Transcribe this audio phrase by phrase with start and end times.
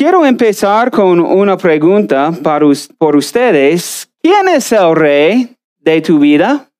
[0.00, 2.64] quiero empezar con una pregunta para
[2.96, 4.10] por ustedes.
[4.22, 6.70] ¿Quién es el rey de tu vida?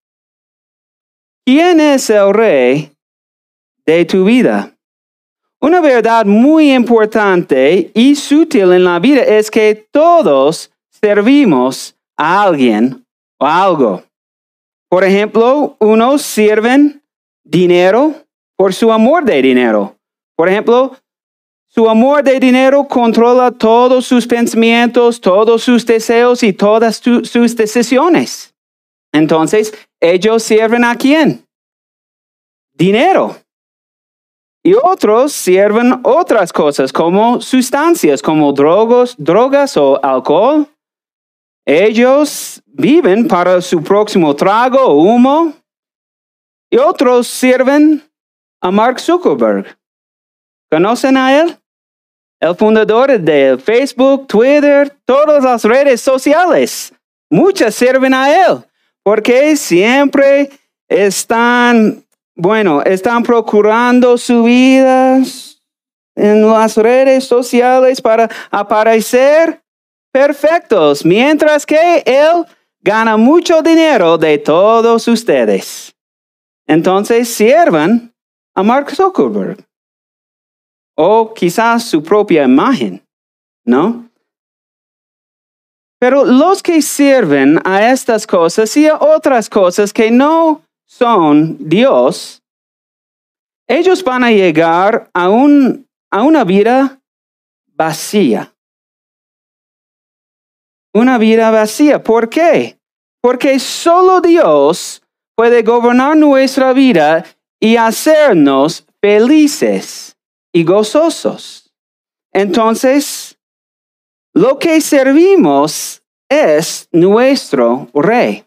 [1.44, 2.90] ¿Quién es el rey
[3.84, 4.74] de tu vida?
[5.60, 13.04] Una verdad muy importante y sutil en la vida es que todos servimos a alguien
[13.38, 14.02] o algo.
[14.88, 17.02] Por ejemplo, unos sirven
[17.44, 18.14] dinero
[18.56, 19.94] por su amor de dinero.
[20.36, 20.96] Por ejemplo,
[21.72, 28.52] su amor de dinero controla todos sus pensamientos, todos sus deseos y todas sus decisiones.
[29.12, 31.46] Entonces, ellos sirven a quién?
[32.74, 33.36] Dinero.
[34.64, 40.66] Y otros sirven otras cosas como sustancias, como drogas o alcohol.
[41.64, 45.52] Ellos viven para su próximo trago o humo.
[46.68, 48.02] Y otros sirven
[48.60, 49.78] a Mark Zuckerberg.
[50.68, 51.59] ¿Conocen a él?
[52.40, 56.92] El fundador de Facebook, Twitter, todas las redes sociales.
[57.30, 58.64] Muchas sirven a él
[59.02, 60.50] porque siempre
[60.88, 62.02] están
[62.40, 65.20] bueno, están procurando su vida
[66.16, 69.62] en las redes sociales para aparecer
[70.10, 72.46] perfectos, mientras que Él
[72.80, 75.94] gana mucho dinero de todos ustedes.
[76.66, 78.14] Entonces sirvan
[78.54, 79.58] a Mark Zuckerberg.
[81.02, 83.02] O quizás su propia imagen,
[83.64, 84.10] ¿no?
[85.98, 92.42] Pero los que sirven a estas cosas y a otras cosas que no son Dios,
[93.66, 97.00] ellos van a llegar a, un, a una vida
[97.68, 98.52] vacía.
[100.92, 102.02] Una vida vacía.
[102.02, 102.78] ¿Por qué?
[103.22, 105.02] Porque solo Dios
[105.34, 107.24] puede gobernar nuestra vida
[107.58, 110.14] y hacernos felices
[110.52, 111.72] y gozosos.
[112.32, 113.38] Entonces,
[114.34, 118.44] lo que servimos es nuestro rey.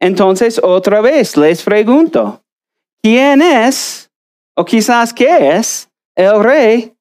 [0.00, 2.42] Entonces, otra vez les pregunto,
[3.02, 4.10] ¿quién es,
[4.56, 6.94] o quizás qué es, el rey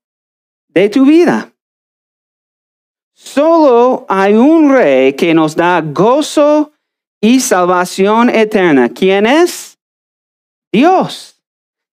[0.67, 1.51] de tu vida?
[3.13, 6.71] Solo hay un rey que nos da gozo
[7.19, 8.89] y salvación eterna.
[8.89, 9.79] ¿Quién es?
[10.71, 11.36] Dios.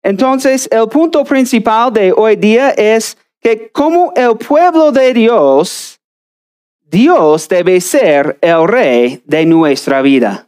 [0.04, 6.00] Entonces, el punto principal de hoy día es que como el pueblo de Dios,
[6.82, 10.48] Dios debe ser el rey de nuestra vida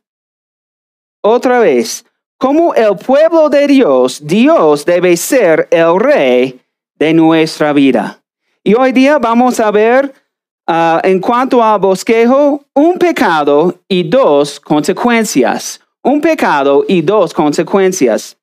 [1.23, 2.05] otra vez,
[2.37, 6.59] como el pueblo de Dios, Dios debe ser el rey
[6.95, 8.21] de nuestra vida.
[8.61, 10.13] Y hoy día vamos a ver
[10.67, 15.79] ah, en cuanto a bosquejo, un pecado y dos consecuencias.
[16.01, 18.37] Un pecado y dos consecuencias.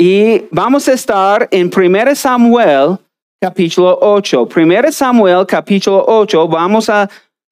[0.00, 2.98] Y vamos a estar en 1 Samuel
[3.40, 4.48] capítulo 8.
[4.56, 7.10] 1 Samuel capítulo 8, vamos a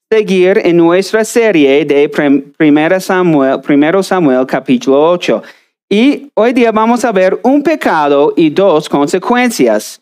[0.08, 2.08] seguir en nuestra serie de
[2.56, 5.42] 1 Samuel, primero Samuel capítulo 8.
[5.90, 10.00] Y hoy día vamos a ver un pecado y dos consecuencias.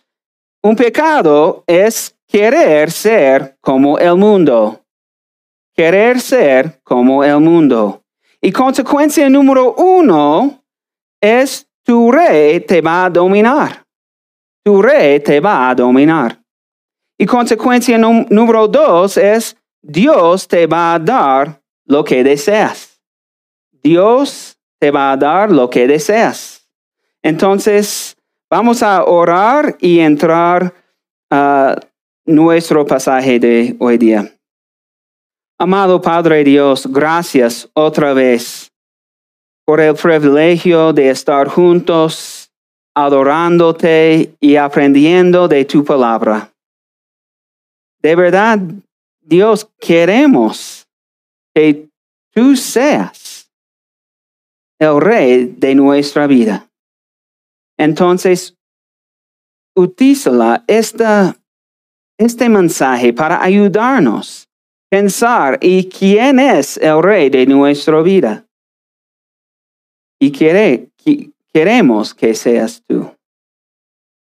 [0.62, 4.82] Un pecado es querer ser como el mundo.
[5.74, 8.02] Querer ser como el mundo.
[8.42, 10.62] Y consecuencia número uno
[11.22, 13.84] es tu rey te va a dominar.
[14.64, 16.40] Tu rey te va a dominar.
[17.18, 23.00] Y consecuencia número dos es Dios te va a dar lo que deseas.
[23.70, 26.66] Dios te va a dar lo que deseas.
[27.22, 28.16] Entonces,
[28.50, 30.74] vamos a orar y entrar
[31.30, 31.76] a
[32.26, 34.30] nuestro pasaje de hoy día.
[35.58, 38.73] Amado Padre Dios, gracias otra vez
[39.64, 42.50] por el privilegio de estar juntos,
[42.94, 46.52] adorándote y aprendiendo de tu palabra.
[48.00, 48.58] De verdad,
[49.22, 50.86] Dios, queremos
[51.54, 51.88] que
[52.32, 53.50] tú seas
[54.78, 56.68] el rey de nuestra vida.
[57.78, 58.54] Entonces,
[59.74, 61.36] utiliza esta,
[62.18, 68.43] este mensaje para ayudarnos a pensar y quién es el rey de nuestra vida.
[70.18, 70.30] Y
[71.52, 73.10] queremos que seas tú.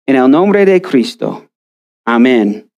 [0.05, 1.47] En el nombre de Cristo.
[2.05, 2.69] Amén.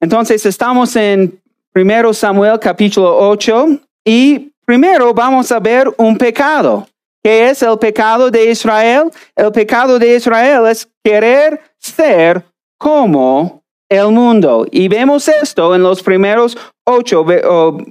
[0.00, 1.40] Entonces estamos en
[1.74, 6.86] 1 Samuel capítulo 8 y primero vamos a ver un pecado.
[7.22, 9.10] ¿Qué es el pecado de Israel?
[9.34, 12.44] El pecado de Israel es querer ser
[12.78, 14.66] como el mundo.
[14.70, 17.24] Y vemos esto en los primeros ocho,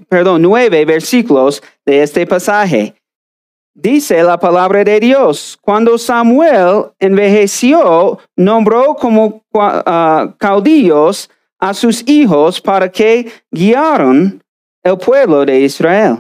[0.08, 2.96] perdón, nueve versículos de este pasaje.
[3.78, 11.30] Dice la palabra de Dios, cuando Samuel envejeció, nombró como uh, caudillos
[11.60, 14.42] a sus hijos para que guiaran
[14.82, 16.20] el pueblo de Israel.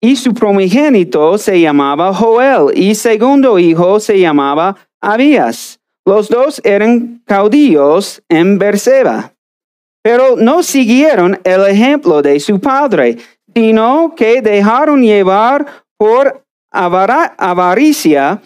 [0.00, 5.78] Y su primogénito se llamaba Joel y segundo hijo se llamaba Abías.
[6.04, 9.32] Los dos eran caudillos en Berseba.
[10.02, 13.16] Pero no siguieron el ejemplo de su padre,
[13.54, 15.66] sino que dejaron llevar
[15.96, 16.43] por
[16.74, 18.42] avaricia,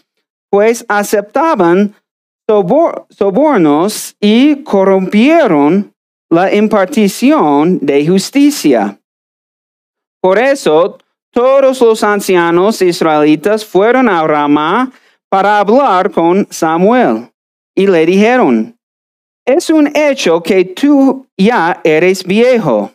[0.51, 1.95] pues aceptaban
[2.47, 5.93] sobornos y corrompieron
[6.31, 8.99] la impartición de justicia.
[10.21, 10.99] Por eso,
[11.33, 14.91] todos los ancianos israelitas fueron a Ramá
[15.29, 17.31] para hablar con Samuel
[17.77, 18.77] y le dijeron,
[19.47, 22.93] es un hecho que tú ya eres viejo.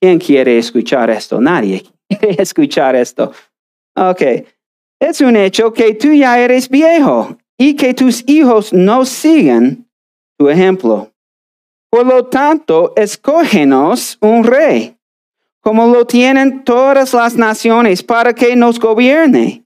[0.00, 1.40] ¿Quién quiere escuchar esto?
[1.40, 3.32] Nadie quiere escuchar esto.
[3.98, 4.22] Ok.
[5.00, 9.88] Es un hecho que tú ya eres viejo y que tus hijos no siguen
[10.38, 11.10] tu ejemplo.
[11.90, 14.96] Por lo tanto, escógenos un rey,
[15.60, 19.64] como lo tienen todas las naciones, para que nos gobierne.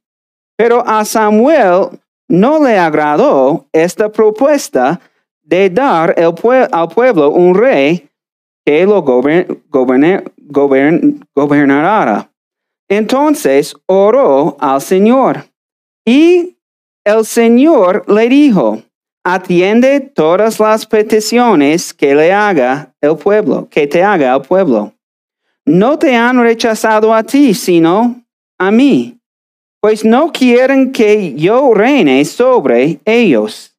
[0.57, 1.89] Pero a Samuel
[2.29, 5.01] no le agradó esta propuesta
[5.43, 8.09] de dar al pueblo un rey
[8.65, 9.03] que lo
[11.35, 12.32] gobernara.
[12.89, 15.47] Entonces oró al Señor
[16.05, 16.57] y
[17.05, 18.83] el Señor le dijo,
[19.25, 24.93] atiende todas las peticiones que le haga el pueblo, que te haga el pueblo.
[25.65, 28.23] No te han rechazado a ti, sino
[28.59, 29.19] a mí,
[29.81, 33.77] pues no quieren que yo reine sobre ellos.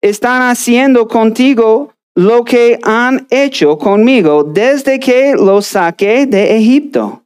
[0.00, 7.21] Están haciendo contigo lo que han hecho conmigo desde que los saqué de Egipto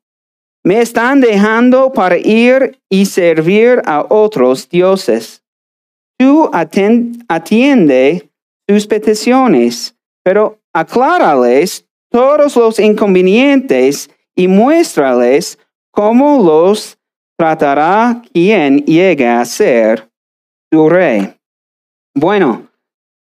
[0.66, 5.44] me están dejando para ir y servir a otros dioses.
[6.18, 8.28] Tú atiende
[8.68, 15.56] sus peticiones, pero aclárales todos los inconvenientes y muéstrales
[15.92, 16.98] cómo los
[17.38, 20.10] tratará quien llegue a ser
[20.68, 21.32] tu rey.
[22.12, 22.66] Bueno,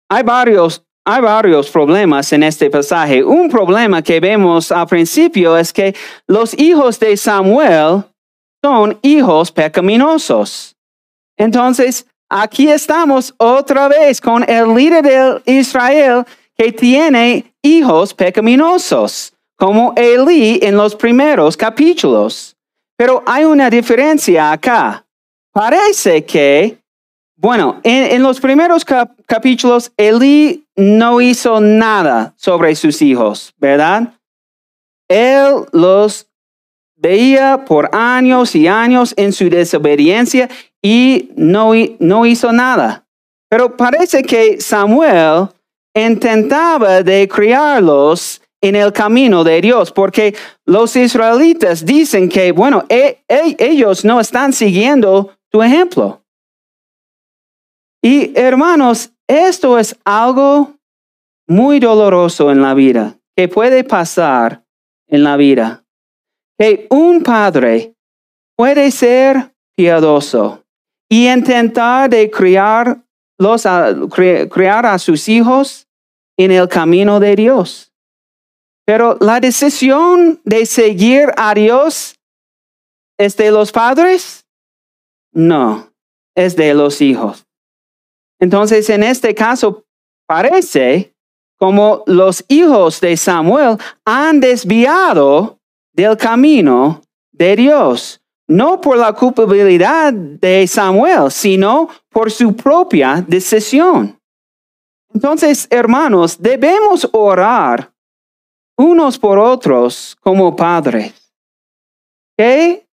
[0.07, 3.23] hay varios hay varios problemas en este pasaje.
[3.23, 5.95] Un problema que vemos al principio es que
[6.27, 8.03] los hijos de Samuel
[8.63, 10.75] son hijos pecaminosos.
[11.37, 16.25] Entonces, aquí estamos otra vez con el líder de Israel
[16.57, 22.55] que tiene hijos pecaminosos, como Elí en los primeros capítulos.
[22.95, 25.05] Pero hay una diferencia acá.
[25.51, 26.83] Parece que
[27.43, 28.85] bueno, en, los primeros
[29.25, 34.13] capítulos, Elí no hizo nada sobre sus hijos, ¿verdad?
[35.07, 36.27] Él los
[36.95, 40.49] veía por años y años en su desobediencia
[40.81, 41.75] y no,
[42.25, 43.05] hizo nada.
[43.49, 45.49] Pero parece que Samuel
[45.93, 50.33] intentaba de criarlos en el camino de Dios, porque
[50.65, 56.23] los israelitas dicen que, bueno, e, e, ellos no están siguiendo tu ejemplo.
[58.01, 60.75] Y hermanos, esto es algo
[61.47, 64.63] muy doloroso en la vida, que puede pasar
[65.07, 65.83] en la vida.
[66.57, 67.95] Que un padre
[68.55, 70.63] puede ser piadoso
[71.09, 73.03] y intentar de criar,
[73.37, 73.63] los,
[74.51, 75.87] criar a sus hijos
[76.37, 77.91] en el camino de Dios.
[78.85, 82.15] Pero la decisión de seguir a Dios
[83.17, 84.45] es de los padres?
[85.31, 85.91] No,
[86.35, 87.45] es de los hijos.
[88.43, 89.85] Entonces, en este caso,
[90.27, 91.15] parece
[91.57, 95.61] como los hijos de Samuel han desviado
[95.93, 104.19] del camino de Dios, no por la culpabilidad de Samuel, sino por su propia decisión.
[105.13, 107.93] Entonces, hermanos, debemos orar
[108.77, 111.33] unos por otros como padres.
[112.37, 112.85] Que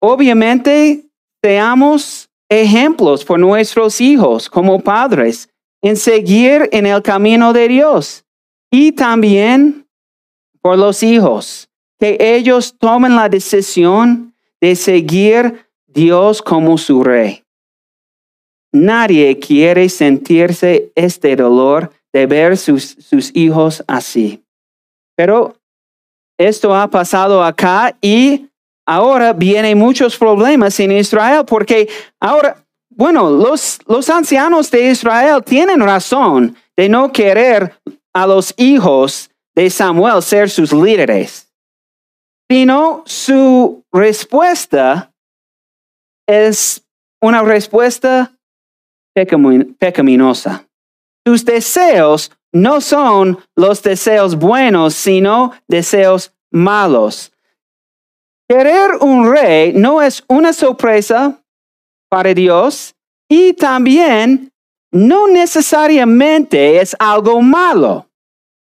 [0.00, 1.10] obviamente
[1.42, 5.48] seamos ejemplos por nuestros hijos como padres
[5.82, 8.24] en seguir en el camino de Dios
[8.70, 9.86] y también
[10.60, 17.44] por los hijos, que ellos tomen la decisión de seguir Dios como su rey.
[18.72, 24.42] Nadie quiere sentirse este dolor de ver sus, sus hijos así.
[25.16, 25.56] Pero
[26.38, 28.48] esto ha pasado acá y
[28.86, 31.88] ahora vienen muchos problemas en Israel porque
[32.20, 37.74] ahora, bueno, los, los ancianos de Israel tienen razón de no querer
[38.14, 41.52] a los hijos de Samuel ser sus líderes,
[42.48, 45.12] sino su respuesta
[46.26, 46.82] es
[47.20, 48.32] una respuesta
[49.14, 50.64] pecaminosa.
[51.26, 57.32] Sus deseos no son los deseos buenos, sino deseos malos.
[58.48, 61.42] Querer un rey no es una sorpresa
[62.08, 62.94] para Dios
[63.28, 64.52] y también
[64.92, 68.06] no necesariamente es algo malo.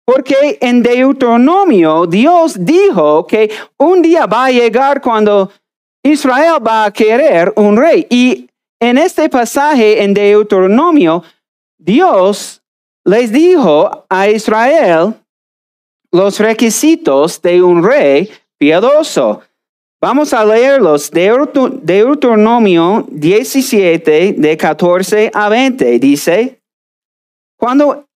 [0.04, 5.50] Porque en Deuteronomio Dios dijo que un día va a llegar cuando
[6.02, 8.06] Israel va a querer un rey.
[8.10, 8.50] Y
[8.80, 11.22] en este pasaje en Deuteronomio,
[11.78, 12.62] Dios
[13.04, 15.14] les dijo a Israel
[16.10, 19.42] los requisitos de un rey piadoso.
[20.02, 21.12] Vamos a leerlos.
[21.12, 26.00] Deuteronomio 17, de 14 a 20.
[26.00, 26.60] Dice,
[27.56, 28.08] cuando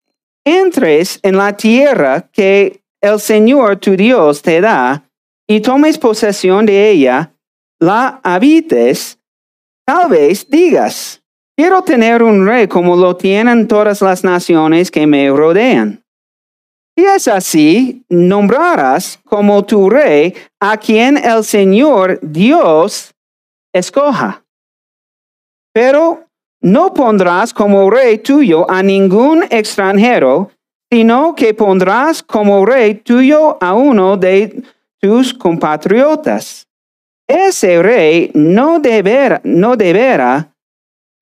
[0.44, 5.08] entres en la tierra que el Señor tu Dios te da
[5.48, 7.32] y tomes posesión de ella,
[7.80, 9.20] la habites,
[9.86, 11.22] tal vez digas,
[11.56, 16.04] quiero tener un rey como lo tienen todas las naciones que me rodean.
[16.98, 23.14] Y es así, nombrarás como tu rey a quien el Señor Dios
[23.74, 24.44] escoja.
[25.74, 26.26] Pero
[26.62, 30.52] no pondrás como rey tuyo a ningún extranjero,
[30.90, 34.64] sino que pondrás como rey tuyo a uno de
[35.02, 36.66] tus compatriotas.
[37.28, 40.54] Ese rey no deberá, no deberá,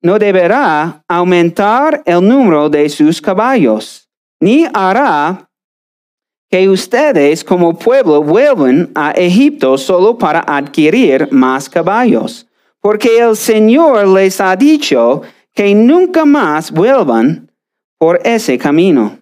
[0.02, 4.08] no deberá aumentar el número de sus caballos,
[4.40, 5.48] ni hará
[6.54, 12.46] que ustedes como pueblo vuelvan a Egipto solo para adquirir más caballos,
[12.80, 17.50] porque el Señor les ha dicho que nunca más vuelvan
[17.98, 19.18] por ese camino.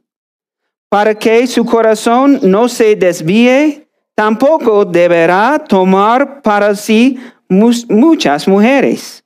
[0.90, 9.24] Para que su corazón no se desvíe, tampoco deberá tomar para sí muchas mujeres.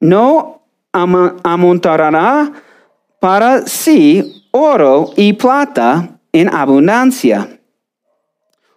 [0.00, 2.50] No amontará
[3.20, 7.48] para sí oro y plata en abundancia.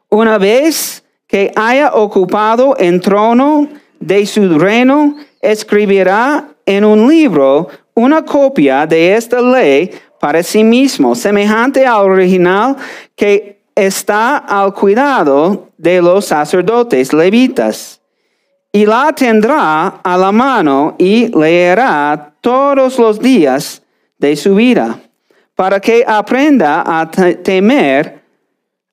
[0.10, 3.68] Una vez que haya ocupado el trono
[4.00, 11.16] de su reino, escribirá en un libro una copia de esta ley para sí mismo,
[11.16, 12.76] semejante al original
[13.16, 18.02] que está al cuidado de los sacerdotes levitas.
[18.72, 23.82] Y la tendrá a la mano y leerá todos los días
[24.18, 25.00] de su vida
[25.60, 28.22] para que aprenda a temer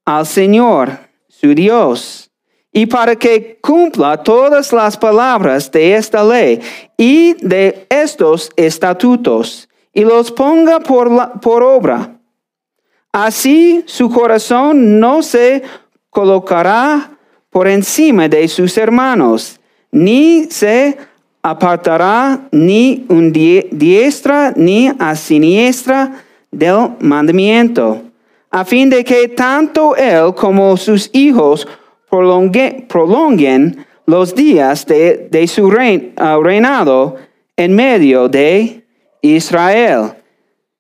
[0.04, 2.28] al Señor, su Dios,
[2.72, 6.60] y para que cumpla todas las palabras de esta ley
[6.96, 12.18] y de estos estatutos, y los ponga por, obra.
[13.12, 15.62] Así su corazón no se
[16.10, 17.12] colocará
[17.48, 19.60] por encima de sus hermanos,
[19.92, 20.98] ni se
[21.42, 28.02] apartará ni un diestra ni a siniestra del mandamiento,
[28.50, 31.66] a fin de que tanto él como sus hijos
[32.08, 37.16] prolonguen los días de, su uh, reinado
[37.56, 38.84] en medio de
[39.20, 40.12] Israel.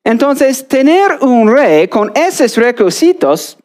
[0.04, 3.58] Entonces, tener un rey con esos requisitos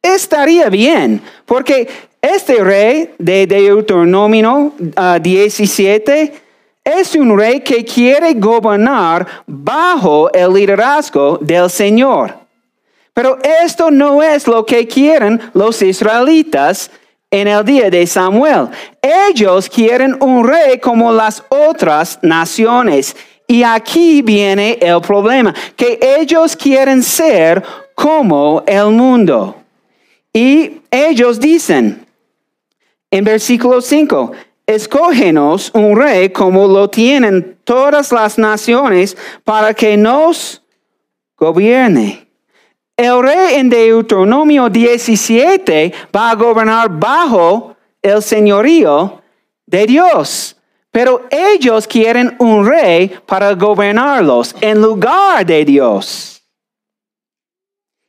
[0.00, 1.86] estaría bien, porque
[2.22, 4.72] este rey de Deuteronomio
[5.20, 6.38] 17 uh,
[6.84, 12.34] es un rey que quiere gobernar bajo el liderazgo del Señor.
[13.14, 16.90] Pero esto no es lo que quieren los israelitas
[17.30, 18.68] en el día de Samuel.
[19.00, 23.14] Ellos quieren un rey como las otras naciones.
[23.46, 27.62] Y aquí viene el problema, que ellos quieren ser
[27.94, 29.56] como el mundo.
[30.32, 32.06] Y ellos dicen
[33.10, 34.32] en versículo 5,
[34.74, 40.62] escógenos un rey como lo tienen todas las naciones para que nos
[41.36, 42.28] gobierne.
[42.96, 49.22] El rey en Deuteronomio 17 va a gobernar bajo el señorío
[49.66, 50.56] de Dios.
[50.90, 56.42] Pero ellos quieren un rey para gobernarlos en lugar de Dios.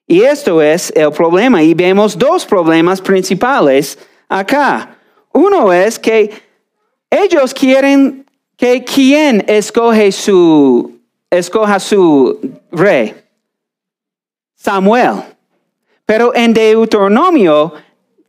[0.06, 1.64] Y esto es el problema.
[1.64, 4.98] Y vemos dos problemas principales acá.
[5.32, 6.30] Uno es que
[7.14, 8.26] ellos quieren
[8.58, 9.46] que quien
[10.12, 12.40] su, escoja su
[12.72, 13.14] rey.
[14.56, 15.22] Samuel.
[16.06, 17.74] Pero en Deuteronomio,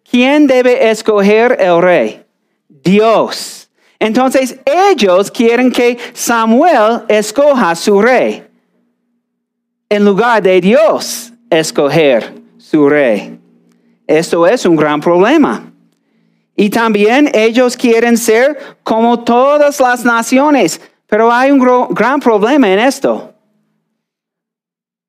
[0.09, 2.25] ¿quién debe escoger el rey?
[2.69, 3.71] Dios.
[3.99, 8.47] Entonces ellos quieren que Samuel escoja su rey.
[9.89, 13.39] En lugar de Dios escoger su rey.
[14.07, 15.74] Esto es un gran problema.
[16.57, 20.81] Y también ellos quieren ser como todas las naciones.
[21.07, 23.33] Pero hay un gran problema en esto.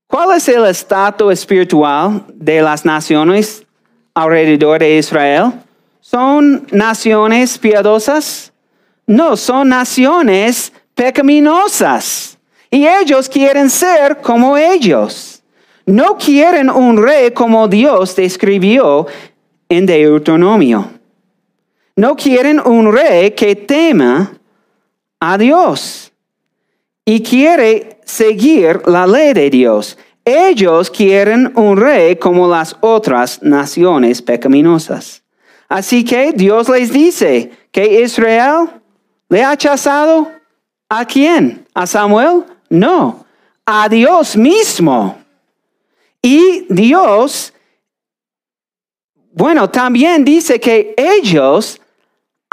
[0.08, 3.66] ¿Cuál es el estado espiritual de las naciones
[4.14, 5.52] alrededor de Israel?
[6.00, 8.54] ¿Son naciones piadosas?
[9.08, 12.38] No, son naciones pecaminosas.
[12.70, 15.42] Y ellos quieren ser como ellos.
[15.86, 19.08] No quieren un rey como Dios describió
[19.70, 20.95] en Deuteronomio.
[21.96, 24.38] No quieren un rey que tema
[25.20, 26.12] a Dios
[27.06, 29.98] y quiere seguir la ley de Dios.
[30.26, 35.24] Ellos quieren un rey como las otras naciones pecaminosas.
[35.70, 38.70] Así que Dios les dice que Israel
[39.30, 40.32] le ha chazado
[40.90, 41.66] a quién?
[41.74, 42.44] ¿A Samuel?
[42.70, 43.26] No,
[43.66, 45.18] a Dios mismo.
[46.22, 47.54] Y Dios,
[49.32, 51.80] bueno, también dice que ellos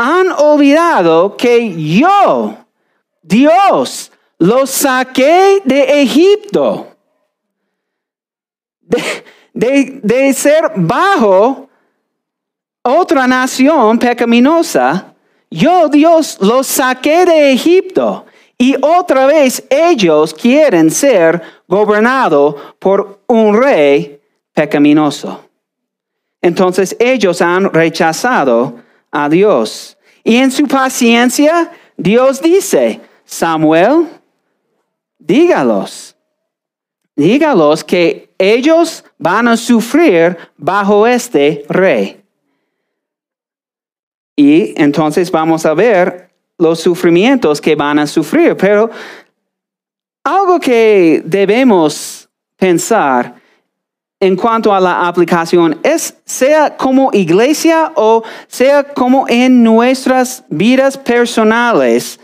[0.03, 2.57] han olvidado que yo,
[3.23, 6.89] Dios, los saqué de Egipto.
[9.55, 11.69] De, ser bajo
[12.83, 15.15] otra nación pecaminosa,
[15.49, 18.27] yo Dios los saqué de Egipto.
[18.59, 24.21] Y otra vez ellos quieren ser gobernados por un rey
[24.53, 25.41] pecaminoso.
[26.41, 28.82] Entonces ellos han rechazado
[29.13, 29.97] a Dios.
[30.25, 34.09] Y en su paciencia, Dios dice, Samuel,
[35.19, 36.17] dígalos,
[37.15, 42.21] dígalos que ellos van a sufrir bajo este rey.
[44.35, 48.57] Y entonces vamos a ver los sufrimientos que van a sufrir.
[48.57, 48.91] Pero
[50.25, 53.42] algo que debemos pensar
[54.23, 60.97] en cuanto a la aplicación es sea como iglesia o sea como en nuestras vidas
[60.97, 62.21] personales,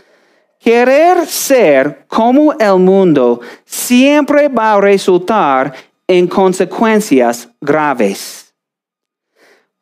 [0.61, 5.73] querer ser como el mundo siempre va a resultar
[6.07, 8.53] en consecuencias graves.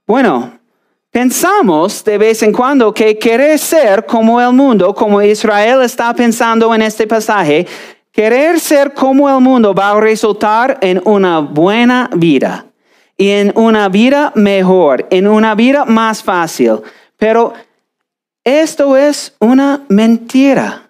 [0.08, 0.58] Bueno,
[1.12, 6.74] pensamos de vez en cuando que querer ser como el mundo, como Israel está pensando
[6.74, 7.68] en este pasaje,
[8.18, 12.66] Querer ser como el mundo va a resultar en una buena vida
[13.16, 16.80] y en una vida mejor, en una vida más fácil.
[17.16, 17.54] Pero
[18.44, 20.90] esto es una mentira.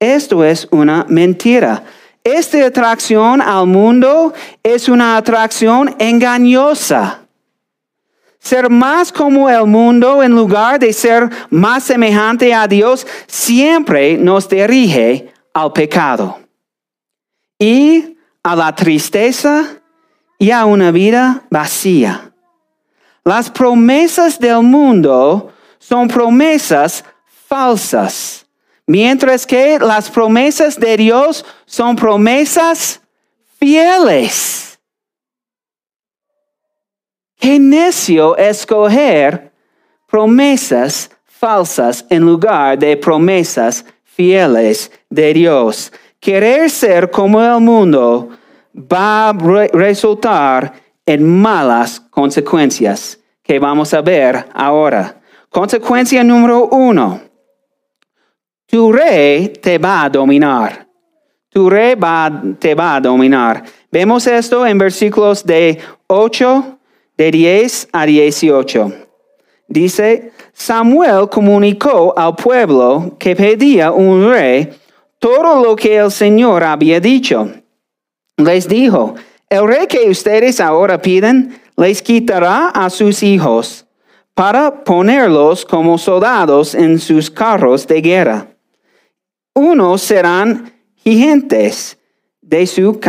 [0.00, 1.84] Esto es una mentira.
[2.24, 7.20] Esta atracción al mundo es una atracción engañosa.
[8.40, 14.48] Ser más como el mundo en lugar de ser más semejante a Dios siempre nos
[14.48, 16.40] dirige al pecado
[17.58, 19.80] y a la tristeza
[20.38, 22.32] y a una vida vacía.
[23.24, 27.04] Las promesas del mundo son promesas
[27.48, 28.44] falsas,
[28.86, 33.00] mientras que las promesas de Dios son promesas
[33.58, 34.78] fieles.
[37.36, 39.52] Qué necio escoger
[40.06, 45.92] promesas falsas en lugar de promesas fieles de Dios.
[46.20, 48.30] Querer ser como el mundo
[48.74, 49.32] va a
[49.72, 50.72] resultar
[51.04, 55.20] en malas consecuencias que vamos a ver ahora.
[55.50, 57.20] Consecuencia número uno.
[58.66, 60.86] Tu rey te va a dominar.
[61.50, 61.94] Tu rey
[62.58, 63.62] te va a dominar.
[63.90, 66.78] Vemos esto en versículos de 8,
[67.16, 69.03] de 10 a 18.
[69.68, 74.70] Dice, Samuel comunicó al pueblo que pedía un rey
[75.18, 77.50] todo lo que el Señor había dicho.
[78.36, 79.14] Les dijo,
[79.48, 83.86] el rey que ustedes ahora piden les quitará a sus hijos
[84.34, 88.48] para ponerlos como soldados en sus carros de guerra.
[89.54, 91.98] Unos serán gigentes
[92.42, 93.00] de su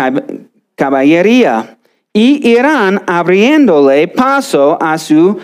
[0.75, 1.77] caballería
[2.13, 5.37] y irán abriéndole paso a su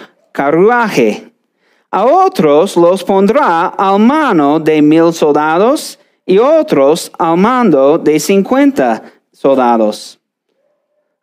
[1.94, 9.04] A otros los pondrá al mano de mil soldados y otros al mando de cincuenta
[9.34, 10.18] soldados.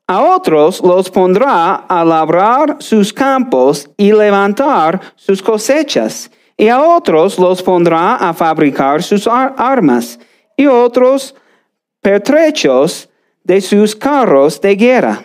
[0.07, 7.39] A otros los pondrá a labrar sus campos y levantar sus cosechas, y a otros
[7.39, 10.19] los pondrá a fabricar sus armas,
[10.57, 11.35] y otros
[12.01, 13.09] pertrechos
[13.45, 15.23] de sus carros de guerra.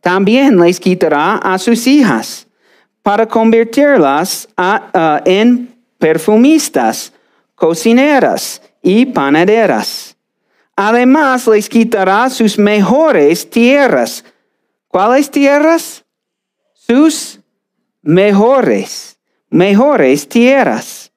[0.00, 2.43] También les quitará a sus hijas
[3.04, 4.48] para convertirlas
[5.26, 7.12] en perfumistas,
[7.54, 10.16] cocineras y panaderas.
[10.74, 14.24] Además les quitará sus mejores tierras.
[14.88, 16.02] ¿Cuáles tierras?
[16.72, 17.40] Sus
[18.00, 19.18] mejores,
[19.50, 21.12] mejores tierras.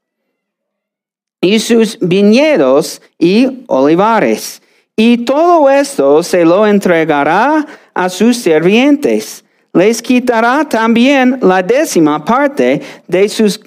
[1.40, 4.62] Y sus viñedos y olivares
[4.98, 9.46] Y todo esto se lo entregará a sus sirvientes.
[9.78, 13.62] Les quitará también la décima parte de sus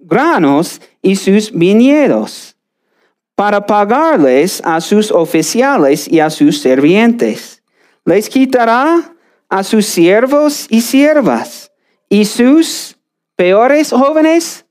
[0.00, 2.54] granos y sus viñedos
[3.34, 7.64] para pagarles a sus oficiales y a sus sirvientes.
[8.04, 9.12] Les quitará
[9.48, 11.72] a sus siervos y siervas
[12.08, 12.96] y sus
[13.34, 14.64] peores jóvenes,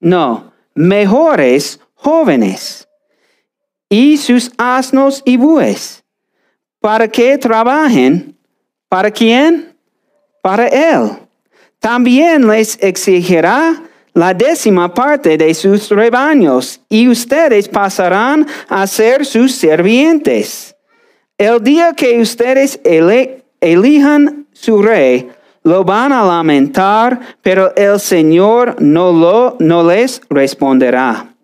[0.00, 2.88] no, mejores jóvenes
[3.88, 6.02] y sus asnos y bues,
[6.80, 8.36] para que trabajen.
[8.88, 9.69] ¿Para quién?
[10.42, 11.10] Para él.
[11.78, 19.52] También les exigirá la décima parte de sus rebaños, y ustedes pasarán a ser sus
[19.52, 20.74] sirvientes.
[21.38, 22.80] El día que ustedes
[23.60, 25.30] elijan su rey,
[25.62, 31.34] lo van a lamentar, pero el Señor no, lo, no les responderá.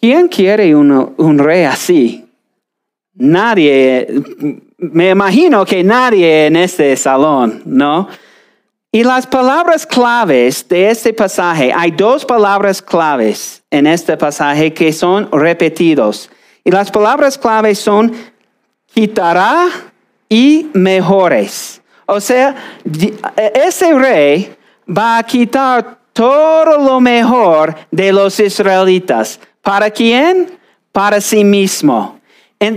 [0.00, 2.28] ¿Quién quiere un rey así?
[3.14, 4.08] Nadie,
[4.82, 8.08] me imagino que nadie en este salón, ¿no?
[8.90, 14.92] Y las palabras claves de este pasaje, hay dos palabras claves en este pasaje que
[14.92, 16.28] son repetidos.
[16.64, 18.12] Y las palabras claves son
[18.92, 19.68] quitará
[20.28, 21.80] y mejores.
[22.04, 22.54] O sea,
[23.54, 24.54] ese rey
[24.86, 29.40] va a quitar todo lo mejor de los israelitas.
[29.62, 30.58] ¿Para quién?
[30.90, 32.20] Para sí mismo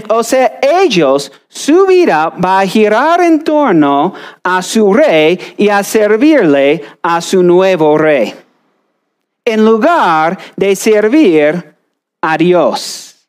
[0.10, 5.84] o sea, ellos, su vida va a girar en torno a su rey y a
[5.84, 8.34] servirle a su nuevo rey.
[9.44, 11.76] En lugar de servir
[12.22, 13.28] a Dios.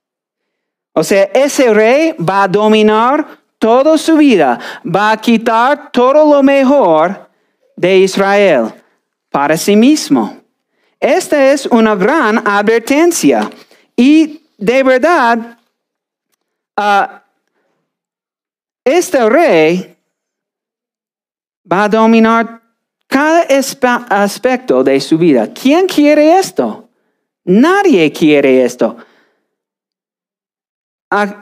[0.95, 3.27] O sea, ese rey va a dominar
[3.59, 7.29] toda su vida, va a quitar todo lo mejor
[7.77, 8.73] de Israel
[9.31, 10.39] para sí mismo.
[10.99, 13.51] Esta es una gran advertencia
[13.95, 15.56] y de verdad
[16.77, 17.25] Ah,
[18.85, 19.97] este rey
[21.71, 22.63] va a dominar
[23.07, 23.47] cada
[24.11, 25.53] aspecto de su vida.
[25.53, 26.89] ¿Quién quiere esto?
[27.45, 28.97] Nadie quiere esto.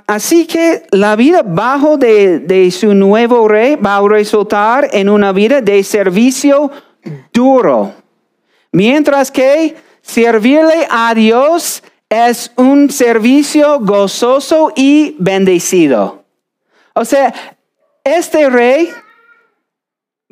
[0.07, 5.33] Así que la vida bajo de, de, su nuevo rey va a resultar en una
[5.33, 6.71] vida de servicio
[7.33, 7.93] duro.
[8.73, 16.25] Mientras que servirle a Dios es un servicio gozoso y bendecido.
[16.95, 17.35] O sea,
[18.05, 18.91] este rey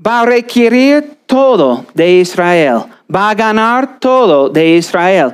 [0.05, 5.33] va a requerir todo de Israel, va a ganar todo de Israel.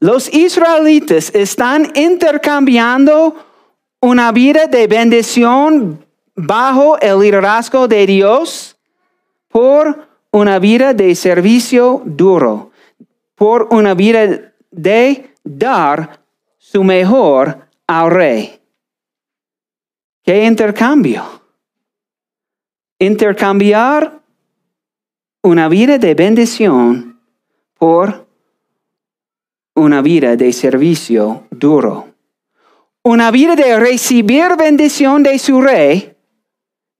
[0.00, 3.34] Los israelitas están intercambiando
[4.00, 6.04] una vida de bendición
[6.36, 8.76] bajo el liderazgo de Dios
[9.48, 12.70] por una vida de servicio duro,
[13.34, 16.20] por una vida de dar
[16.58, 18.60] su mejor al rey.
[20.22, 21.24] ¿Qué intercambio?
[22.98, 24.20] Intercambiar
[25.42, 27.20] una vida de bendición
[27.74, 28.26] por
[29.74, 32.08] una vida de servicio duro.
[33.04, 36.14] Una vida de recibir bendición de su rey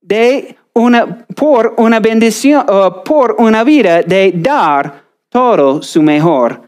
[0.00, 2.64] de una, por una bendición,
[3.04, 6.62] por una vida de dar todo su mejor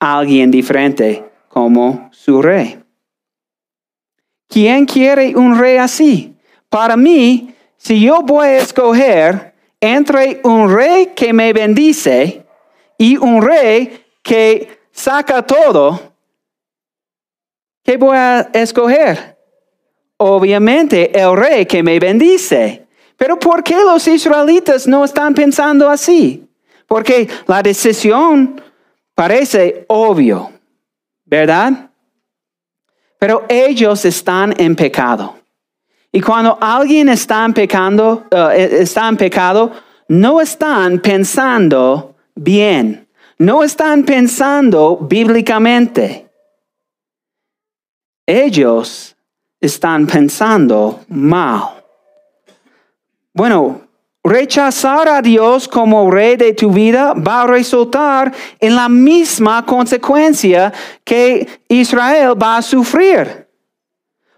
[0.00, 1.25] a alguien diferente
[1.56, 2.78] como su rey.
[4.46, 6.36] ¿Quién quiere un rey así?
[6.68, 12.44] Para mí, si yo voy a escoger entre un rey que me bendice
[12.98, 16.12] y un rey que saca todo,
[17.82, 19.38] ¿qué voy a escoger?
[20.18, 22.86] Obviamente el rey que me bendice.
[23.16, 26.46] Pero ¿por qué los israelitas no están pensando así?
[26.86, 28.60] Porque la decisión
[29.14, 30.50] parece obvio.
[31.26, 31.90] ¿Verdad?
[33.18, 35.36] Pero ellos están en pecado.
[36.12, 39.72] Y cuando alguien está en, pecado, eh, está en pecado,
[40.08, 43.08] no están pensando bien,
[43.38, 46.30] no están pensando bíblicamente.
[48.24, 49.14] Ellos
[49.60, 51.84] están pensando mal.
[53.32, 53.85] Bueno,
[54.26, 60.72] Rechazar a Dios como rey de tu vida va a resultar en la misma consecuencia
[61.04, 63.46] que Israel va a sufrir.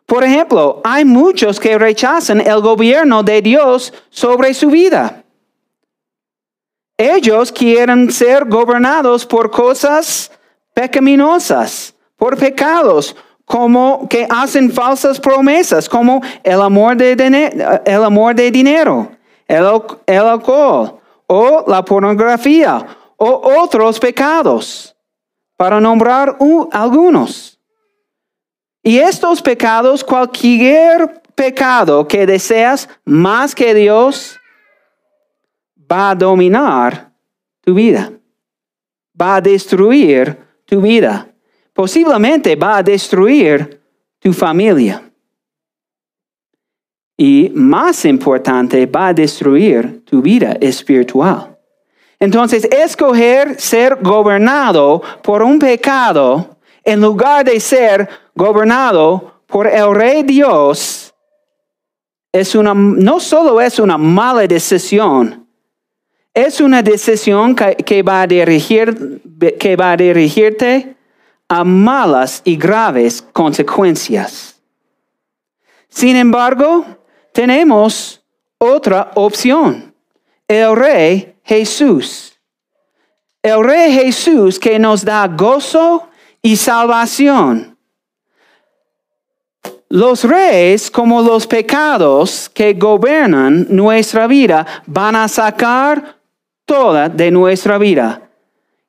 [0.05, 5.25] Por ejemplo, hay muchos que rechazan el gobierno de Dios sobre su vida.
[6.99, 10.31] Ellos quieren ser gobernados por cosas
[10.75, 18.51] pecaminosas, por pecados, como que hacen falsas promesas, como el amor de, el amor de
[18.51, 19.18] dinero
[19.49, 19.65] el,
[20.19, 24.95] alcohol o la pornografía o otros pecados,
[25.57, 26.39] para nombrar
[26.71, 27.59] algunos.
[28.83, 34.39] Y estos pecados, cualquier pecado que deseas más que Dios,
[35.91, 37.13] va a dominar
[37.61, 38.13] tu vida.
[39.21, 41.29] Va a destruir tu vida.
[41.73, 43.81] Posiblemente va a destruir
[44.21, 45.08] tu familia.
[47.19, 51.59] Y más importante, va a destruir tu vida espiritual.
[52.19, 60.23] Entonces, escoger ser gobernado por un pecado en lugar de ser gobernado por el Rey
[60.23, 61.15] Dios
[62.33, 65.47] es una, no solo es una mala decisión,
[66.35, 69.21] es una decisión que, va dirigir,
[69.59, 70.97] que va a dirigirte
[71.49, 74.61] a malas y graves consecuencias.
[75.89, 76.85] Sin embargo,
[77.39, 78.21] tenemos
[78.59, 79.95] otra opción,
[80.49, 82.37] el Rey Jesús.
[83.41, 86.09] El Rey Jesús que nos da gozo
[86.43, 87.79] y salvación.
[89.89, 96.17] Los reyes, como los pecados que gobiernan nuestra vida, van a sacar
[96.65, 98.21] toda de nuestra vida.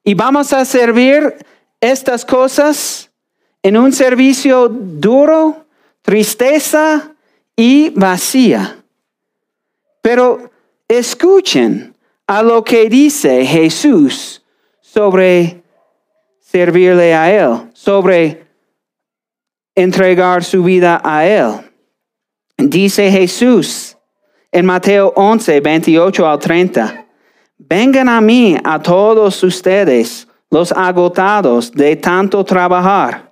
[0.03, 1.35] Y vamos a servir
[1.79, 3.11] estas cosas
[3.61, 5.67] en un servicio duro,
[6.01, 7.13] tristeza
[7.59, 8.77] y vacía.
[10.01, 10.49] Pero
[10.87, 11.93] escuchen
[12.25, 14.41] a lo que dice Jesús
[14.79, 15.61] sobre
[16.39, 18.47] servirle a Él, sobre
[19.75, 21.69] entregar su vida a Él.
[22.57, 23.97] Dice Jesús
[24.53, 27.07] en Mateo 11, 28 al 30,
[27.57, 33.28] vengan a mí a todos ustedes, los agotados de tanto trabajar.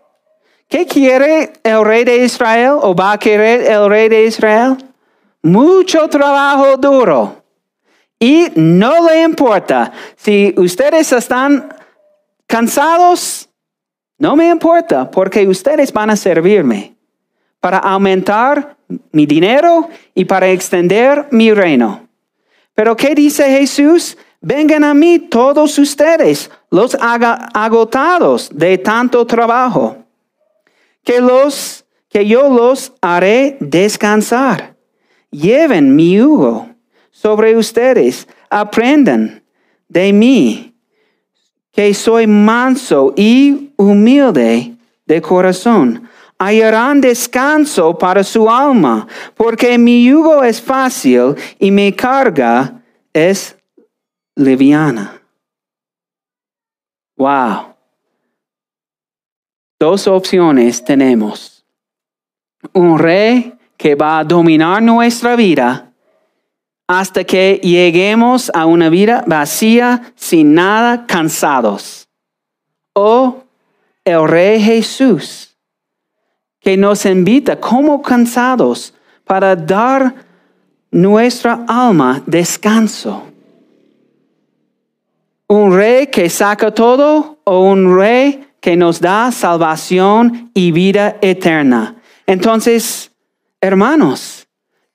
[0.67, 4.75] ¿Qué quiere el rey de Israel o va a querer el rey de Israel?
[5.41, 7.41] Mucho trabajo duro.
[8.19, 11.69] Y no le importa si ustedes están
[12.47, 13.47] cansados,
[14.17, 16.95] no me importa, porque ustedes van a servirme
[17.59, 18.75] para aumentar
[19.11, 22.07] mi dinero y para extender mi reino.
[22.73, 24.17] Pero ¿qué dice Jesús?
[24.41, 30.06] Vengan a mí todos ustedes, los agotados de tanto trabajo,
[31.07, 34.75] que los que yo los haré descansar.
[35.31, 36.67] Lleven mi yugo
[37.11, 39.41] sobre ustedes, aprendan
[39.87, 40.75] de mí
[41.71, 46.09] que soy manso y humilde de corazón.
[46.37, 52.81] Hallarán descanso para su alma, porque mi yugo es fácil y mi carga
[53.13, 53.55] es
[54.35, 55.21] liviana.
[57.15, 57.66] Wow.
[59.79, 61.65] Dos opciones tenemos.
[62.73, 65.93] Un rey que va a dominar nuestra vida
[66.87, 72.07] hasta que lleguemos a una vida vacía, sin nada, cansados.
[72.93, 73.43] O
[74.05, 75.55] el Rey Jesús,
[76.59, 78.93] que nos invita como cansados
[79.25, 80.15] para dar
[80.89, 83.23] nuestra alma descanso.
[85.49, 91.95] Un rey que saca todo o un rey que nos da salvación y vida eterna.
[92.25, 93.13] Entonces,
[93.61, 94.45] hermanos,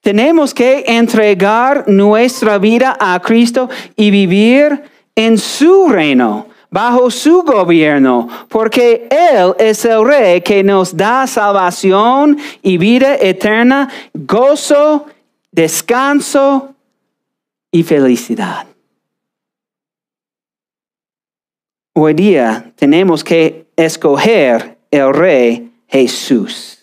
[0.03, 4.83] tenemos que entregar nuestra vida a Cristo y vivir
[5.15, 12.37] en su reino, bajo su gobierno, porque Él es el Rey que nos da salvación
[12.61, 15.07] y vida eterna, gozo,
[15.51, 16.75] descanso
[17.71, 18.67] y felicidad.
[21.95, 26.79] Hoy día tenemos que escoger el Rey Jesús.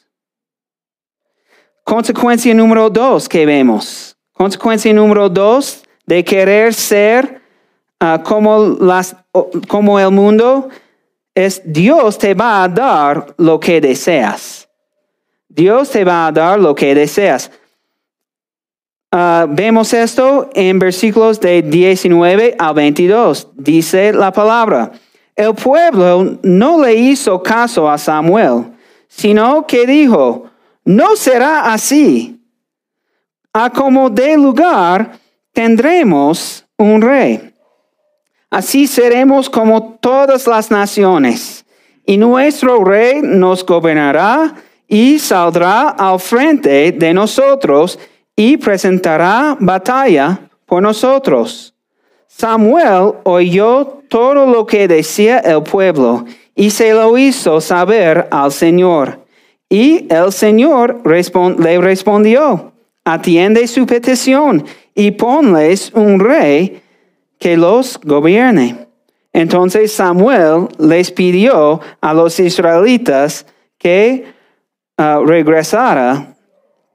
[1.83, 4.15] Consecuencia número dos que vemos.
[4.33, 7.41] Consecuencia número dos de querer ser
[7.99, 9.15] ah, como, las,
[9.67, 10.69] como el mundo
[11.33, 14.69] es Dios te va a dar lo que deseas.
[15.47, 17.51] Dios te va a dar lo que deseas.
[19.11, 23.47] Ah, vemos esto en versículos de 19 a 22.
[23.55, 24.91] Dice la palabra,
[25.39, 28.73] el pueblo no le hizo caso a Samuel,
[29.07, 30.49] sino que dijo,
[30.83, 32.41] no será así.
[33.53, 35.13] A como de lugar
[35.53, 37.53] tendremos un rey.
[38.49, 41.63] Así seremos como todas las naciones.
[42.05, 44.53] Y nuestro rey nos gobernará
[44.89, 47.97] y saldrá al frente de nosotros
[48.35, 51.68] y presentará batalla por nosotros.
[52.39, 56.23] Samuel oyó todo lo que decía el pueblo
[56.55, 59.25] y se lo hizo saber al Señor.
[59.67, 62.71] Y el Señor le respondió,
[63.03, 64.63] atiende su petición
[64.95, 66.81] y ponles un rey
[67.39, 68.87] que los gobierne.
[69.33, 73.45] Entonces Samuel les pidió a los israelitas
[73.77, 74.23] que
[74.97, 76.37] ah, regresara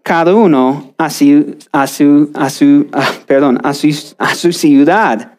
[0.02, 5.33] cada uno a su, a su, a su, ah, perdón, a su, a su ciudad.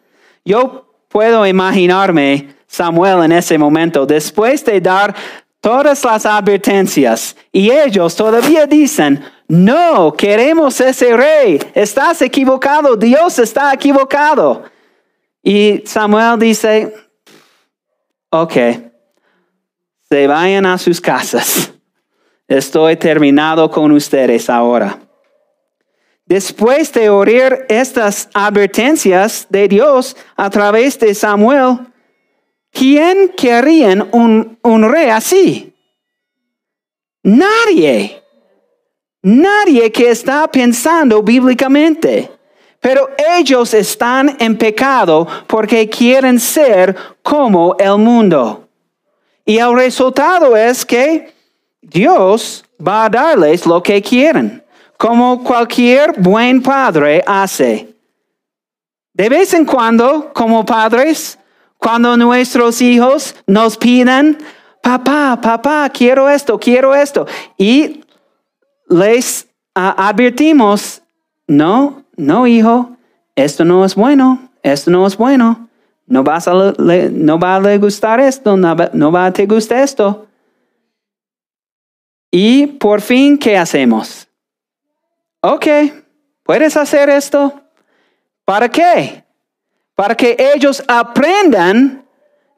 [0.46, 5.12] Yo puedo imaginarme Samuel en ese momento, después de dar
[5.60, 13.74] todas las advertencias, y ellos todavía dicen, no, queremos ese rey, estás equivocado, Dios está
[13.74, 14.62] equivocado.
[15.42, 16.94] Y Samuel dice,
[18.30, 18.52] ok,
[20.08, 21.72] se vayan a sus casas.
[22.46, 25.05] Estoy terminado con ustedes ahora.
[26.26, 31.78] Después de oír estas advertencias de Dios a través de Samuel,
[32.72, 35.72] ¿quién quería un, un rey así?
[37.22, 38.22] Nadie.
[39.22, 42.30] Nadie que está pensando bíblicamente.
[42.80, 48.68] Pero ellos están en pecado porque quieren ser como el mundo.
[49.44, 51.32] Y el resultado es que
[51.80, 54.62] Dios va a darles lo que quieren,
[54.96, 57.94] como cualquier buen padre hace.
[59.12, 61.38] De vez en cuando, como padres,
[61.78, 64.38] cuando nuestros hijos nos piden,
[64.82, 68.04] papá, papá, quiero esto, quiero esto, y
[68.88, 71.02] les advertimos,
[71.46, 72.96] no, no, hijo,
[73.34, 75.68] esto no es bueno, esto no es bueno,
[76.06, 80.26] no, vas a no va a gustar esto, no, no va a te gustar esto.
[82.30, 84.25] Y por fin, ¿qué hacemos?
[85.48, 85.66] Ok,
[86.42, 87.60] ¿puedes hacer esto?
[88.44, 89.24] ¿Para qué?
[89.94, 92.04] Para que ellos aprendan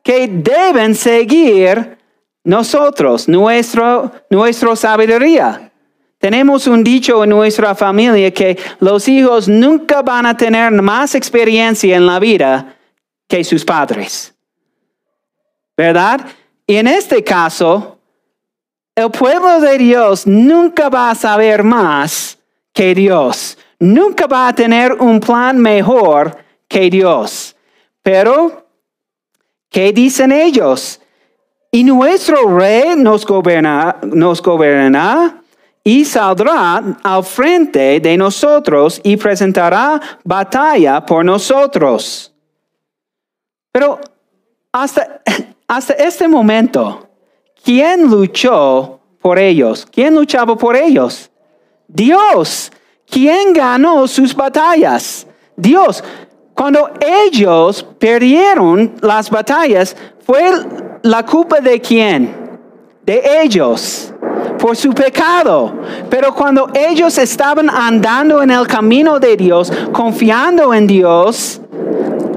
[0.02, 1.98] que deben seguir
[2.44, 5.70] nosotros, nuestro, nuestra sabiduría.
[6.16, 11.94] Tenemos un dicho en nuestra familia que los hijos nunca van a tener más experiencia
[11.94, 12.74] en la vida
[13.28, 14.34] que sus padres.
[15.76, 16.22] ¿Verdad?
[16.66, 17.98] Y en este caso,
[18.94, 22.37] el pueblo de Dios nunca va a saber más
[22.78, 23.58] que Dios.
[23.80, 26.36] Nunca va a tener un plan mejor
[26.68, 27.56] que Dios.
[28.04, 28.68] Pero,
[29.68, 31.00] ¿qué dicen ellos?
[31.72, 35.42] Y nuestro rey nos gobernará, nos gobernará
[35.82, 42.32] y saldrá al frente de nosotros y presentará batalla por nosotros.
[43.72, 43.98] Pero
[44.70, 45.20] hasta,
[45.66, 47.08] hasta este momento,
[47.64, 49.84] ¿quién luchó por ellos?
[49.90, 51.27] ¿Quién luchaba por ellos?
[51.88, 52.70] Dios.
[53.10, 55.26] ¿Quién ganó sus batallas?
[55.56, 56.04] Dios.
[56.54, 60.50] Cuando ellos perdieron las batallas, fue
[61.02, 62.34] la culpa de quién?
[63.04, 64.12] De ellos,
[64.58, 65.72] por su pecado.
[66.10, 71.60] Pero cuando ellos estaban andando en el camino de Dios, confiando en Dios,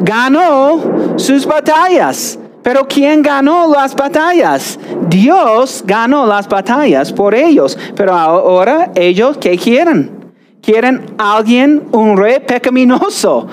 [0.01, 0.79] ganó
[1.17, 2.39] sus batallas.
[2.63, 4.79] Pero ¿quién ganó las batallas?
[5.11, 7.77] Dios ganó las batallas por ellos.
[7.95, 10.31] Pero ahora ellos, ¿qué quieren?
[10.61, 13.47] Quieren alguien, un rey pecaminoso,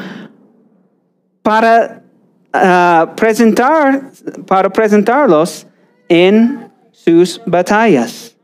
[1.42, 2.02] para
[2.52, 4.10] ah, presentar,
[4.46, 5.66] para presentarlos
[6.08, 8.36] en sus batallas.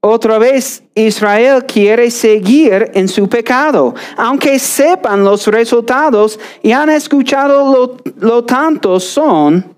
[0.00, 7.72] Otra vez, Israel quiere seguir en su pecado, aunque sepan los resultados y han escuchado
[7.72, 9.76] lo, lo tanto son,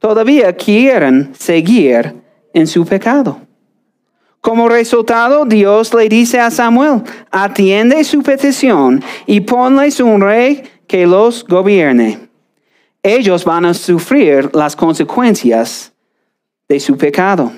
[0.00, 2.16] todavía quieren seguir
[2.52, 3.40] en su pecado.
[4.40, 11.06] Como resultado, Dios le dice a Samuel, atiende su petición y ponles un rey que
[11.06, 12.30] los gobierne.
[13.02, 15.92] Ellos van a sufrir las consecuencias
[16.68, 17.52] de su pecado.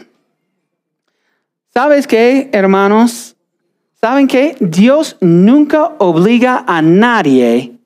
[1.72, 3.36] ¿Sabes qué, hermanos?
[4.00, 4.56] ¿Saben qué?
[4.58, 7.78] Dios nunca obliga a nadie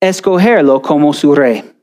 [0.00, 1.75] a escogerlo como su rey.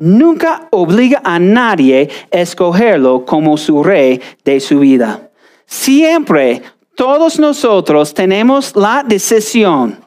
[0.00, 5.30] Nunca obliga a nadie a escogerlo como su rey de su vida.
[5.66, 6.62] Siempre
[6.96, 10.02] todos nosotros tenemos la decisión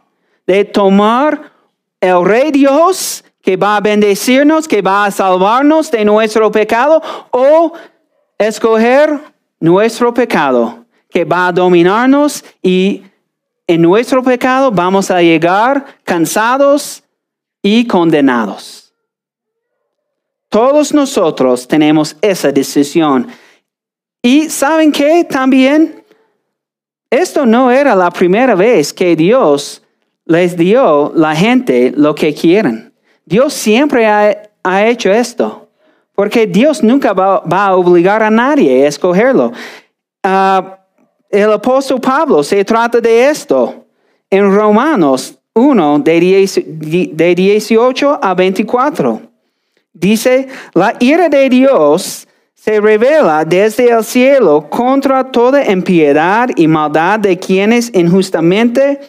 [0.48, 1.52] de tomar
[2.02, 7.74] el rey Dios que va a bendecirnos, que va a salvarnos de nuestro pecado, o
[8.40, 9.20] escoger
[9.60, 13.04] nuestro pecado que va a dominarnos y
[13.68, 17.04] en nuestro pecado vamos a llegar cansados
[17.62, 18.83] y condenados.
[20.54, 23.28] Todos nosotros tenemos esa decisión.
[24.22, 26.04] Y saben que también
[27.10, 29.82] esto no era la primera vez que Dios
[30.26, 32.94] les dio la gente lo que quieren.
[33.26, 35.70] Dios siempre ha, ha hecho esto.
[36.14, 39.52] Porque Dios nunca va, a obligar a nadie a escogerlo.
[40.22, 40.78] Ah,
[41.32, 43.88] el apóstol Pablo se trata de esto
[44.30, 49.33] en Romanos 1, de 18 a 24.
[49.94, 57.20] Dice, la ira de Dios se revela desde el cielo contra toda impiedad y maldad
[57.20, 59.02] de quienes injustamente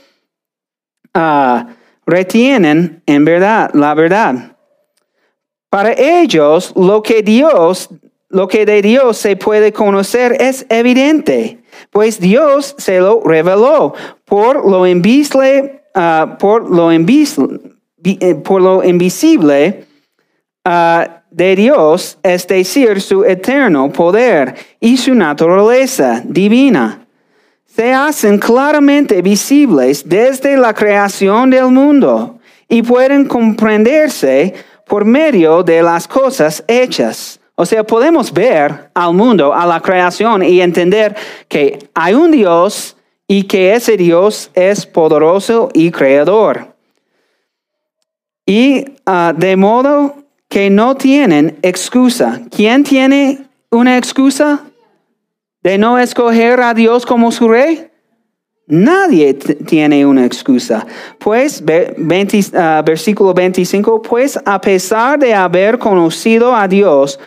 [1.14, 1.68] ah,
[2.04, 4.56] retienen en verdad la verdad.
[5.70, 7.88] Para ellos lo que Dios,
[8.28, 13.94] lo que de Dios se puede conocer es evidente, pues Dios se lo reveló
[14.26, 14.84] por lo
[15.94, 17.60] ah, por lo invisible,
[18.04, 19.86] eh, por lo invisible
[20.64, 27.06] ah, de Dios, es decir, su eterno poder y su naturaleza divina,
[27.66, 32.38] se hacen claramente visibles desde la creación del mundo
[32.68, 34.54] y pueden comprenderse
[34.86, 37.40] por medio de las cosas hechas.
[37.56, 41.16] O sea, podemos ver al mundo, a la creación y entender
[41.48, 42.96] que hay un Dios
[43.26, 46.74] y que ese Dios es poderoso y creador.
[48.46, 50.23] Y ah, de modo
[50.54, 52.40] que no tienen excusa.
[52.48, 54.60] ¿Quién tiene una excusa
[55.64, 57.90] de no escoger a Dios como su rey?
[58.68, 60.86] Nadie tiene una excusa.
[61.18, 61.60] Pues,
[62.54, 67.18] ah, versículo 25, pues a pesar de haber conocido a Dios,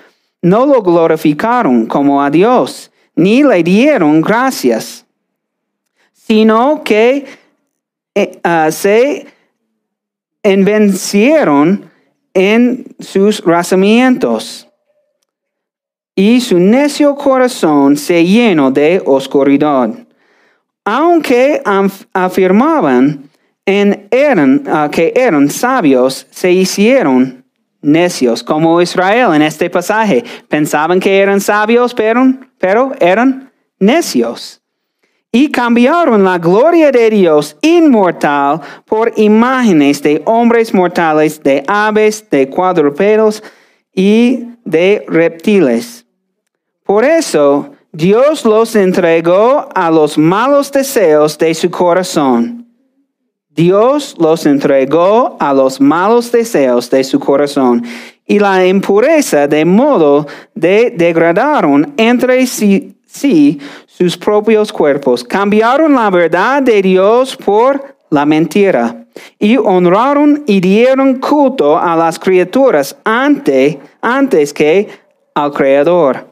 [0.41, 5.05] no lo glorificaron como a Dios, ni le dieron gracias,
[6.13, 7.25] sino que
[8.15, 9.27] eh, ah, se
[10.43, 11.86] envencieron
[12.33, 14.67] en sus razamientos.
[16.15, 19.89] Y su necio corazón se llenó de oscuridad.
[20.83, 21.61] Aunque
[22.13, 23.29] afirmaban
[23.65, 27.43] en eran, ah, que eran sabios, se hicieron
[27.81, 30.23] necios, como Israel en este pasaje.
[30.47, 34.61] Pensaban que eran sabios, pero, pero eran necios
[35.39, 42.49] y cambiaron la gloria de Dios inmortal por imágenes de hombres mortales, de aves, de
[42.49, 43.43] cuadrúpedos
[43.93, 46.07] y de reptiles.
[46.83, 52.65] Por eso Dios los entregó a los malos deseos de su corazón.
[53.49, 57.83] Dios los entregó a los malos deseos de su corazón
[58.25, 60.25] y la impureza de modo
[60.55, 63.59] de degradaron entre sí sí
[63.97, 65.23] sus propios cuerpos.
[65.23, 69.05] Cambiaron la verdad de Dios por la mentira
[69.39, 74.87] y honraron y dieron culto a las criaturas antes, antes que
[75.33, 76.31] al Creador.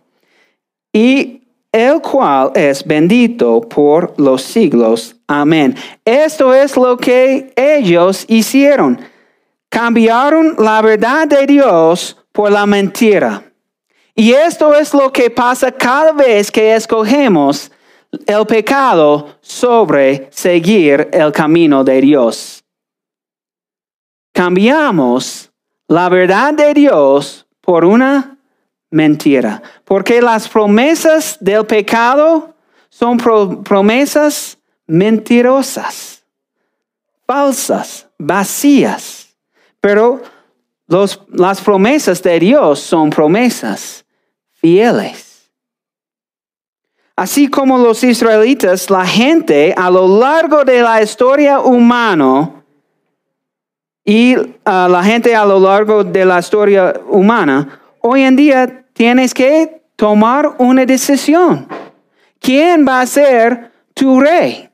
[0.94, 1.42] Y
[1.72, 5.16] el cual es bendito por los siglos.
[5.28, 5.76] Amén.
[6.06, 9.00] Esto es lo que ellos hicieron.
[9.70, 13.45] Cambiaron la verdad de Dios por la mentira.
[14.16, 17.70] Y esto es lo que pasa cada vez que escogemos
[18.26, 22.64] el pecado sobre seguir el camino de Dios.
[24.32, 25.52] Cambiamos
[25.90, 28.38] la verdad de Dios por una
[28.90, 32.56] mentira, porque las promesas del pecado
[32.88, 34.58] son promesas
[34.88, 36.24] mentirosas,
[37.28, 39.36] falsas, vacías,
[39.82, 40.22] pero
[40.88, 44.05] las promesas de Dios son promesas
[47.16, 52.52] Así como los israelitas, la gente a lo largo de la historia humana
[54.04, 59.34] y uh, la gente a lo largo de la historia humana, hoy en día tienes
[59.34, 61.68] que tomar una decisión.
[62.40, 64.70] ¿Quién va a ser tu rey?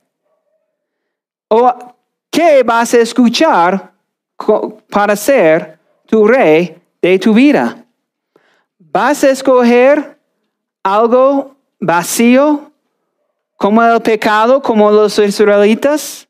[1.48, 1.94] ¿O
[2.30, 3.92] qué vas a escuchar
[4.90, 7.82] para ser tu rey de tu vida?
[8.92, 10.18] ¿Vas a escoger
[10.82, 12.70] algo vacío
[13.56, 16.28] como el pecado, como los israelitas,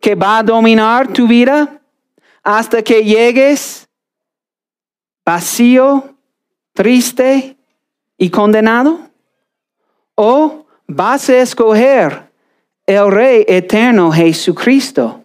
[0.00, 1.80] que va a dominar tu vida
[2.44, 3.88] hasta que llegues
[5.24, 6.14] vacío,
[6.74, 7.56] triste
[8.16, 9.00] y condenado?
[10.14, 12.30] ¿O vas a escoger
[12.86, 15.24] el Rey eterno Jesucristo,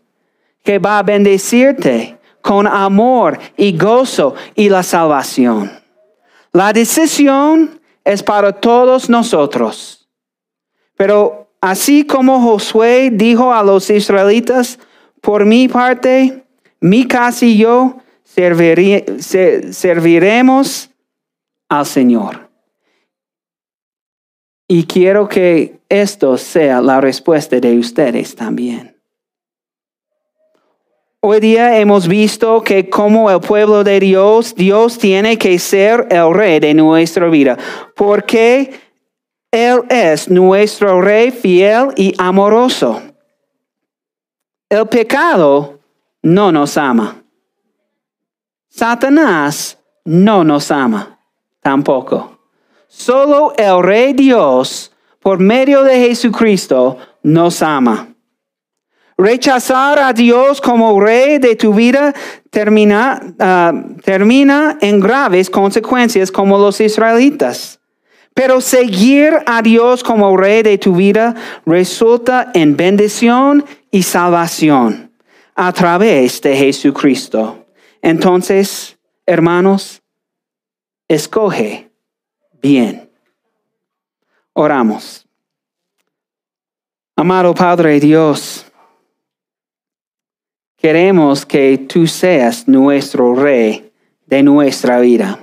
[0.63, 5.80] que va a bendecirte con amor y gozo y la salvación?
[6.54, 10.10] La decisión es para todos nosotros.
[10.97, 14.78] Pero así como Josué dijo a los israelitas,
[15.22, 16.43] por mi parte,
[16.80, 17.97] mi casa y yo
[19.72, 20.89] serviremos
[21.70, 22.49] al Señor.
[24.68, 28.90] Y quiero que esto sea la respuesta de ustedes también.
[31.24, 36.34] Hoy día hemos visto que como el pueblo de Dios, Dios tiene que ser el
[36.34, 37.59] rey de nuestra vida,
[37.95, 38.80] porque
[39.51, 43.03] Él es nuestro rey fiel y amoroso.
[44.67, 45.80] El pecado
[46.24, 47.22] no nos ama.
[48.67, 51.19] Satanás no nos ama
[51.61, 52.39] tampoco.
[52.88, 58.11] Solo el Rey Dios, por medio de Jesucristo, nos ama.
[59.18, 62.14] Rechazar a Dios como rey de tu vida
[62.49, 63.72] termina, ah,
[64.03, 67.80] termina en graves consecuencias como los israelitas.
[68.34, 71.36] Pero seguir a Dios como rey de tu vida
[71.66, 75.12] resulta en bendición y salvación
[75.55, 77.66] a través de Jesucristo.
[78.01, 80.01] Entonces, hermanos,
[81.07, 81.91] escoge
[82.62, 83.09] bien.
[84.53, 85.28] Oramos.
[87.16, 88.66] Amado Padre Dios,
[90.82, 93.91] queremos que tú seas nuestro rey
[94.25, 95.38] de nuestra vida.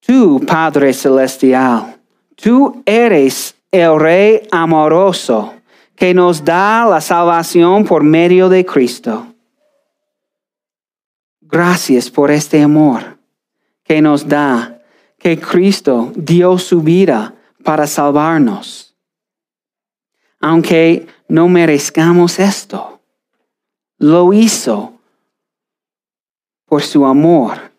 [0.00, 1.96] Tú, Padre Celestial,
[2.34, 5.54] tú eres el rey amoroso
[5.94, 9.28] que nos da la salvación por medio de Cristo.
[11.40, 13.16] Gracias por este amor
[13.84, 14.80] que nos da,
[15.18, 18.96] que Cristo dio su vida para salvarnos.
[20.40, 22.93] Aunque no merezcamos esto,
[23.98, 24.92] lo hizo
[26.66, 27.72] por su amor.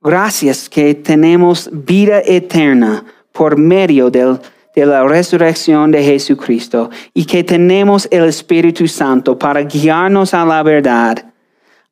[0.00, 4.38] Gracias que tenemos vida eterna por medio del
[4.74, 10.62] de la resurrección de Jesucristo y que tenemos el Espíritu Santo para guiarnos a la
[10.62, 11.32] verdad.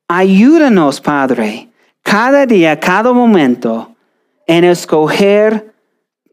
[0.08, 1.68] Ayúdanos, Padre,
[2.02, 3.94] cada día, cada momento,
[4.46, 5.72] en escoger,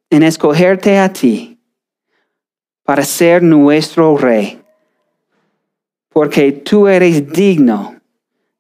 [0.10, 1.60] en escogerte a ti
[2.84, 4.59] para ser nuestro Rey,
[6.10, 7.96] porque tú eres digno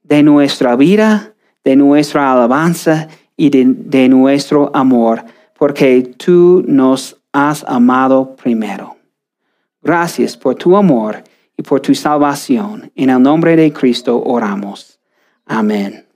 [0.03, 1.33] de nuestra vida,
[1.63, 5.23] de nuestra alabanza y de, de nuestro amor,
[5.57, 8.97] porque tú nos has amado primero.
[9.81, 11.23] Gracias por tu amor
[11.57, 12.91] y por tu salvación.
[12.95, 14.99] En el nombre de Cristo oramos.
[15.45, 16.08] Amén.